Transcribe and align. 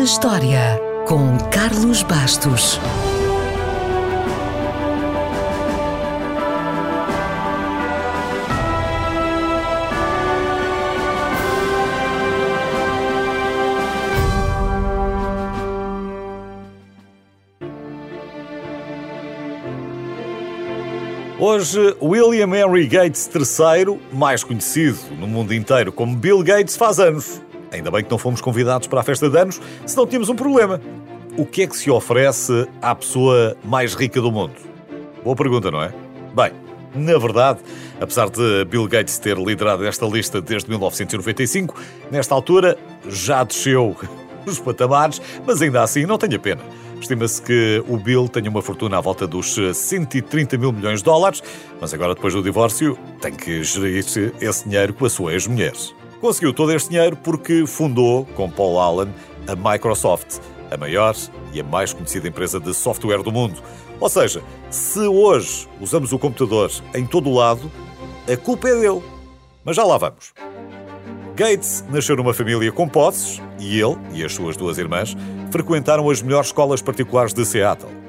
na 0.00 0.04
História, 0.04 0.80
com 1.06 1.36
Carlos 1.50 2.02
Bastos. 2.02 2.80
Hoje, 21.38 21.94
William 22.00 22.54
Henry 22.56 22.86
Gates 22.86 23.28
III, 23.34 24.00
mais 24.10 24.42
conhecido 24.42 24.98
no 25.18 25.26
mundo 25.26 25.52
inteiro 25.52 25.92
como 25.92 26.16
Bill 26.16 26.42
Gates, 26.42 26.74
faz 26.74 26.98
anos. 26.98 27.49
Ainda 27.72 27.90
bem 27.90 28.04
que 28.04 28.10
não 28.10 28.18
fomos 28.18 28.40
convidados 28.40 28.88
para 28.88 29.00
a 29.00 29.02
festa 29.02 29.28
de 29.28 29.38
anos, 29.38 29.60
senão 29.86 30.06
tínhamos 30.06 30.28
um 30.28 30.34
problema. 30.34 30.80
O 31.36 31.46
que 31.46 31.62
é 31.62 31.66
que 31.66 31.76
se 31.76 31.90
oferece 31.90 32.66
à 32.82 32.94
pessoa 32.94 33.56
mais 33.64 33.94
rica 33.94 34.20
do 34.20 34.32
mundo? 34.32 34.54
Boa 35.22 35.36
pergunta, 35.36 35.70
não 35.70 35.82
é? 35.82 35.92
Bem, 36.34 36.52
na 36.94 37.16
verdade, 37.18 37.60
apesar 38.00 38.28
de 38.28 38.64
Bill 38.64 38.88
Gates 38.88 39.18
ter 39.18 39.38
liderado 39.38 39.84
esta 39.86 40.06
lista 40.06 40.40
desde 40.40 40.68
1995, 40.68 41.74
nesta 42.10 42.34
altura 42.34 42.76
já 43.08 43.44
desceu 43.44 43.96
os 44.44 44.58
patamares, 44.58 45.20
mas 45.46 45.62
ainda 45.62 45.82
assim 45.82 46.04
não 46.04 46.18
tenha 46.18 46.38
pena. 46.38 46.62
Estima-se 47.00 47.40
que 47.40 47.82
o 47.88 47.96
Bill 47.96 48.28
tenha 48.28 48.50
uma 48.50 48.60
fortuna 48.60 48.98
à 48.98 49.00
volta 49.00 49.26
dos 49.26 49.56
130 49.72 50.58
mil 50.58 50.72
milhões 50.72 50.98
de 50.98 51.04
dólares, 51.04 51.42
mas 51.80 51.94
agora, 51.94 52.14
depois 52.14 52.34
do 52.34 52.42
divórcio, 52.42 52.98
tem 53.22 53.32
que 53.32 53.62
gerir 53.62 54.04
esse 54.40 54.64
dinheiro 54.64 54.92
com 54.92 55.06
a 55.06 55.10
sua 55.10 55.32
ex-mulher. 55.32 55.72
Conseguiu 56.20 56.52
todo 56.52 56.70
este 56.72 56.90
dinheiro 56.90 57.16
porque 57.16 57.66
fundou, 57.66 58.26
com 58.36 58.50
Paul 58.50 58.78
Allen, 58.78 59.14
a 59.48 59.56
Microsoft, 59.56 60.38
a 60.70 60.76
maior 60.76 61.16
e 61.52 61.60
a 61.60 61.64
mais 61.64 61.94
conhecida 61.94 62.28
empresa 62.28 62.60
de 62.60 62.74
software 62.74 63.22
do 63.22 63.32
mundo. 63.32 63.62
Ou 63.98 64.08
seja, 64.08 64.42
se 64.70 65.00
hoje 65.00 65.66
usamos 65.80 66.12
o 66.12 66.18
computador 66.18 66.70
em 66.94 67.06
todo 67.06 67.30
o 67.30 67.34
lado, 67.34 67.70
a 68.30 68.36
culpa 68.36 68.68
é 68.68 68.74
dele. 68.74 69.02
Mas 69.64 69.76
já 69.76 69.84
lá 69.84 69.96
vamos. 69.96 70.34
Gates 71.34 71.84
nasceu 71.88 72.16
numa 72.16 72.34
família 72.34 72.70
com 72.70 72.86
posses 72.86 73.40
e 73.58 73.80
ele 73.80 73.96
e 74.12 74.22
as 74.22 74.34
suas 74.34 74.58
duas 74.58 74.76
irmãs 74.76 75.16
frequentaram 75.50 76.08
as 76.10 76.20
melhores 76.20 76.48
escolas 76.48 76.82
particulares 76.82 77.32
de 77.32 77.46
Seattle. 77.46 77.99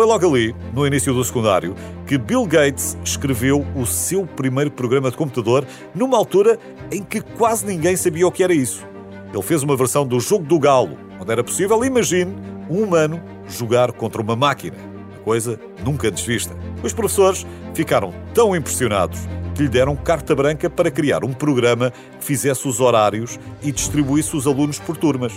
Foi 0.00 0.06
logo 0.06 0.34
ali, 0.34 0.56
no 0.72 0.86
início 0.86 1.12
do 1.12 1.22
secundário, 1.22 1.74
que 2.06 2.16
Bill 2.16 2.46
Gates 2.46 2.96
escreveu 3.04 3.66
o 3.76 3.84
seu 3.84 4.24
primeiro 4.24 4.70
programa 4.70 5.10
de 5.10 5.16
computador 5.18 5.66
numa 5.94 6.16
altura 6.16 6.58
em 6.90 7.02
que 7.02 7.20
quase 7.20 7.66
ninguém 7.66 7.94
sabia 7.96 8.26
o 8.26 8.32
que 8.32 8.42
era 8.42 8.54
isso. 8.54 8.82
Ele 9.30 9.42
fez 9.42 9.62
uma 9.62 9.76
versão 9.76 10.06
do 10.06 10.18
jogo 10.18 10.46
do 10.46 10.58
galo, 10.58 10.96
onde 11.20 11.30
era 11.30 11.44
possível, 11.44 11.84
imagine, 11.84 12.34
um 12.70 12.82
humano 12.82 13.22
jogar 13.46 13.92
contra 13.92 14.22
uma 14.22 14.34
máquina. 14.34 14.78
A 15.16 15.22
coisa 15.22 15.60
nunca 15.84 16.10
desvista. 16.10 16.56
Os 16.82 16.94
professores 16.94 17.46
ficaram 17.74 18.10
tão 18.32 18.56
impressionados 18.56 19.20
que 19.54 19.64
lhe 19.64 19.68
deram 19.68 19.94
carta 19.96 20.34
branca 20.34 20.70
para 20.70 20.90
criar 20.90 21.24
um 21.24 21.34
programa 21.34 21.92
que 22.18 22.24
fizesse 22.24 22.66
os 22.66 22.80
horários 22.80 23.38
e 23.62 23.70
distribuísse 23.70 24.34
os 24.34 24.46
alunos 24.46 24.78
por 24.78 24.96
turmas. 24.96 25.34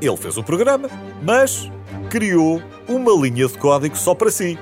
Ele 0.00 0.16
fez 0.16 0.36
o 0.36 0.42
programa, 0.42 0.88
mas 1.22 1.70
criou 2.08 2.62
uma 2.88 3.12
linha 3.12 3.46
de 3.46 3.58
código 3.58 3.96
só 3.96 4.14
para 4.14 4.30
si. 4.30 4.58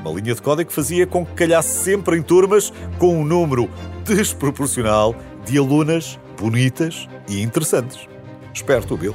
Uma 0.00 0.12
linha 0.12 0.34
de 0.34 0.42
código 0.42 0.68
que 0.70 0.74
fazia 0.74 1.06
com 1.06 1.24
que 1.26 1.34
calhasse 1.34 1.84
sempre 1.84 2.16
em 2.16 2.22
turmas 2.22 2.72
com 2.98 3.20
um 3.20 3.24
número 3.24 3.68
desproporcional 4.04 5.14
de 5.44 5.58
alunas 5.58 6.18
bonitas 6.38 7.08
e 7.28 7.42
interessantes. 7.42 8.08
Esperto, 8.54 8.96
Bill. 8.96 9.14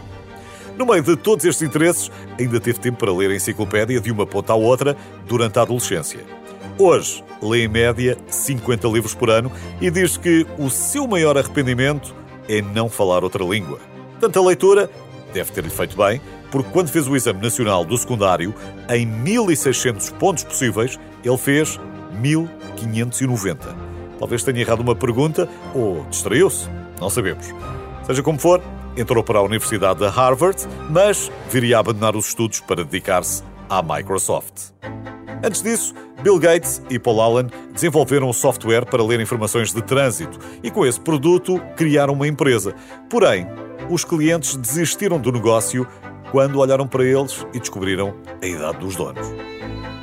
No 0.78 0.86
meio 0.86 1.04
de 1.04 1.16
todos 1.16 1.46
estes 1.46 1.68
interesses, 1.68 2.12
ainda 2.40 2.60
teve 2.60 2.80
tempo 2.80 2.98
para 2.98 3.14
ler 3.14 3.32
a 3.32 3.36
enciclopédia 3.36 4.00
de 4.00 4.12
uma 4.12 4.26
ponta 4.26 4.54
à 4.54 4.56
outra 4.56 4.96
durante 5.28 5.60
a 5.60 5.62
adolescência. 5.62 6.20
Hoje, 6.78 7.24
lê 7.42 7.66
em 7.66 7.68
média 7.68 8.18
50 8.28 8.88
livros 8.88 9.14
por 9.14 9.30
ano 9.30 9.52
e 9.80 9.92
diz 9.92 10.18
que 10.18 10.46
o 10.58 10.70
seu 10.70 11.08
maior 11.08 11.38
arrependimento 11.38 12.16
é 12.50 12.62
não 12.62 12.90
falar 12.90 13.24
outra 13.24 13.44
língua. 13.44 13.80
Tanta 14.20 14.42
leitura 14.42 14.90
deve 15.34 15.52
ter-lhe 15.52 15.70
feito 15.70 15.98
bem, 15.98 16.22
porque 16.52 16.70
quando 16.72 16.90
fez 16.90 17.08
o 17.08 17.16
exame 17.16 17.42
nacional 17.42 17.84
do 17.84 17.98
secundário, 17.98 18.54
em 18.90 19.06
1600 19.06 20.12
pontos 20.12 20.44
possíveis, 20.44 21.00
ele 21.24 21.38
fez 21.38 21.80
1590. 22.20 23.76
Talvez 24.20 24.44
tenha 24.44 24.62
errado 24.62 24.80
uma 24.80 24.96
pergunta 24.96 25.50
ou 25.74 26.06
distraiu-se, 26.10 26.70
não 27.00 27.10
sabemos. 27.10 27.46
Seja 28.06 28.22
como 28.22 28.40
for, 28.40 28.62
entrou 28.96 29.24
para 29.24 29.40
a 29.40 29.42
Universidade 29.42 30.00
de 30.00 30.08
Harvard, 30.08 30.58
mas 30.90 31.32
viria 31.50 31.78
a 31.78 31.80
abandonar 31.80 32.16
os 32.16 32.28
estudos 32.28 32.60
para 32.60 32.84
dedicar-se 32.84 33.44
à 33.70 33.82
Microsoft. 33.82 34.72
Antes 35.44 35.62
disso, 35.62 35.94
Bill 36.22 36.40
Gates 36.40 36.82
e 36.90 36.98
Paul 36.98 37.20
Allen 37.20 37.48
desenvolveram 37.74 38.30
um 38.30 38.34
software 38.34 38.86
para 38.86 39.04
ler 39.04 39.20
informações 39.20 39.74
de 39.74 39.82
trânsito 39.82 40.40
e, 40.64 40.72
com 40.72 40.86
esse 40.86 41.00
produto, 41.00 41.60
criaram 41.76 42.14
uma 42.14 42.26
empresa. 42.26 42.74
Porém, 43.10 43.46
os 43.90 44.06
clientes 44.06 44.56
desistiram 44.56 45.20
do 45.20 45.34
negócio 45.34 45.86
quando 46.32 46.60
olharam 46.60 46.88
para 46.88 47.04
eles 47.04 47.46
e 47.54 47.60
descobriram 47.60 48.16
a 48.42 48.46
idade 48.46 48.78
dos 48.78 48.96
donos. 48.96 49.28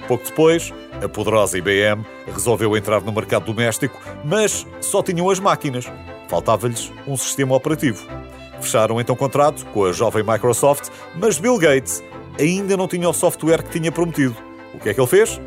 Pouco 0.06 0.24
depois, 0.24 0.74
a 1.02 1.08
poderosa 1.08 1.56
IBM 1.56 2.04
resolveu 2.26 2.76
entrar 2.76 3.00
no 3.00 3.10
mercado 3.10 3.46
doméstico, 3.46 3.98
mas 4.22 4.66
só 4.82 5.02
tinham 5.02 5.30
as 5.30 5.40
máquinas. 5.40 5.90
Faltava-lhes 6.28 6.92
um 7.06 7.16
sistema 7.16 7.54
operativo. 7.54 8.06
Fecharam 8.60 9.00
então 9.00 9.16
contrato 9.16 9.64
com 9.72 9.86
a 9.86 9.92
jovem 9.92 10.22
Microsoft, 10.22 10.88
mas 11.16 11.38
Bill 11.38 11.56
Gates 11.58 12.04
ainda 12.38 12.76
não 12.76 12.86
tinha 12.86 13.08
o 13.08 13.14
software 13.14 13.62
que 13.62 13.80
tinha 13.80 13.90
prometido. 13.90 14.49
O 14.74 14.78
que 14.78 14.88
é 14.88 14.94
que 14.94 15.00
ele 15.00 15.06
fez? 15.06 15.40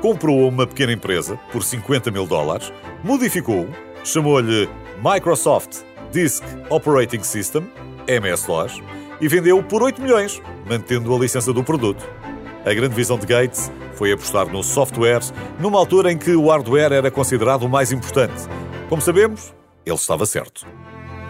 Comprou 0.00 0.48
uma 0.48 0.66
pequena 0.66 0.92
empresa 0.92 1.38
por 1.52 1.62
50 1.62 2.10
mil 2.10 2.26
dólares, 2.26 2.72
modificou-o, 3.04 3.68
chamou-lhe 4.04 4.68
Microsoft 5.02 5.82
Disk 6.12 6.42
Operating 6.68 7.22
System, 7.22 7.68
MS-DOS, 8.06 8.82
e 9.20 9.28
vendeu 9.28 9.62
por 9.62 9.82
8 9.82 10.00
milhões, 10.00 10.40
mantendo 10.66 11.14
a 11.14 11.18
licença 11.18 11.52
do 11.52 11.62
produto. 11.62 12.08
A 12.64 12.74
grande 12.74 12.94
visão 12.94 13.18
de 13.18 13.26
Gates 13.26 13.70
foi 13.94 14.12
apostar 14.12 14.46
no 14.46 14.62
software 14.62 15.20
numa 15.58 15.78
altura 15.78 16.12
em 16.12 16.18
que 16.18 16.34
o 16.34 16.48
hardware 16.48 16.92
era 16.92 17.10
considerado 17.10 17.62
o 17.62 17.68
mais 17.68 17.92
importante. 17.92 18.48
Como 18.88 19.00
sabemos, 19.00 19.54
ele 19.84 19.96
estava 19.96 20.26
certo. 20.26 20.66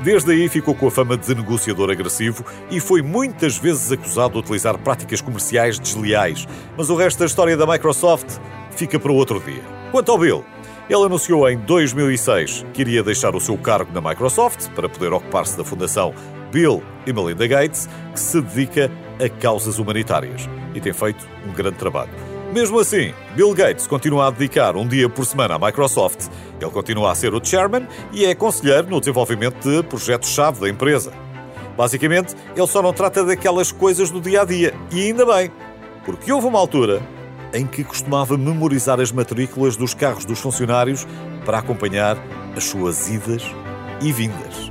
Desde 0.03 0.33
aí 0.33 0.49
ficou 0.49 0.75
com 0.75 0.87
a 0.87 0.91
fama 0.91 1.15
de 1.15 1.34
negociador 1.34 1.91
agressivo 1.91 2.43
e 2.71 2.81
foi 2.81 3.03
muitas 3.03 3.59
vezes 3.59 3.93
acusado 3.93 4.33
de 4.33 4.38
utilizar 4.38 4.78
práticas 4.78 5.21
comerciais 5.21 5.78
desleais. 5.78 6.49
Mas 6.77 6.88
o 6.88 6.97
resto 6.97 7.19
da 7.19 7.27
história 7.27 7.55
da 7.55 7.66
Microsoft 7.66 8.39
fica 8.71 8.99
para 8.99 9.12
outro 9.12 9.39
dia. 9.41 9.62
Quanto 9.91 10.10
ao 10.10 10.19
Bill, 10.19 10.43
ele 10.89 11.05
anunciou 11.05 11.49
em 11.50 11.59
2006 11.59 12.65
que 12.72 12.81
iria 12.81 13.03
deixar 13.03 13.34
o 13.37 13.41
seu 13.41 13.59
cargo 13.59 13.93
na 13.93 14.00
Microsoft 14.00 14.71
para 14.71 14.89
poder 14.89 15.12
ocupar-se 15.12 15.56
da 15.56 15.65
fundação 15.65 16.15
Bill 16.50 16.83
e 17.06 17.12
Melinda 17.12 17.47
Gates, 17.47 17.89
que 18.12 18.19
se 18.21 18.41
dedica 18.41 18.91
a 19.22 19.28
causas 19.28 19.78
humanitárias 19.78 20.49
e 20.75 20.81
tem 20.81 20.93
feito 20.94 21.28
um 21.47 21.53
grande 21.53 21.77
trabalho. 21.77 22.10
Mesmo 22.53 22.81
assim, 22.81 23.15
Bill 23.37 23.55
Gates 23.55 23.87
continua 23.87 24.27
a 24.27 24.31
dedicar 24.31 24.77
um 24.77 24.87
dia 24.87 25.09
por 25.09 25.25
semana 25.25 25.55
à 25.55 25.59
Microsoft. 25.59 26.28
Ele 26.60 26.71
continua 26.71 27.10
a 27.10 27.15
ser 27.15 27.34
o 27.34 27.44
chairman 27.44 27.87
e 28.12 28.25
é 28.25 28.34
conselheiro 28.34 28.88
no 28.88 29.00
desenvolvimento 29.00 29.69
de 29.69 29.82
projetos-chave 29.82 30.60
da 30.60 30.69
empresa. 30.69 31.12
Basicamente, 31.76 32.34
ele 32.54 32.66
só 32.66 32.82
não 32.82 32.93
trata 32.93 33.25
daquelas 33.25 33.72
coisas 33.72 34.10
do 34.10 34.21
dia 34.21 34.43
a 34.43 34.44
dia. 34.44 34.75
E 34.93 35.06
ainda 35.06 35.25
bem, 35.25 35.50
porque 36.04 36.32
houve 36.32 36.47
uma 36.47 36.59
altura 36.59 37.00
em 37.53 37.66
que 37.66 37.82
costumava 37.82 38.37
memorizar 38.37 39.00
as 39.00 39.10
matrículas 39.10 39.76
dos 39.76 39.94
carros 39.94 40.25
dos 40.25 40.38
funcionários 40.38 41.06
para 41.44 41.59
acompanhar 41.59 42.16
as 42.56 42.65
suas 42.65 43.09
idas 43.09 43.42
e 44.00 44.12
vindas. 44.12 44.70